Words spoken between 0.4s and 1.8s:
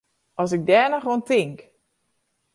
As ik dêr noch oan tink!